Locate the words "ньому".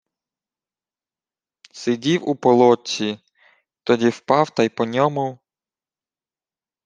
4.85-5.39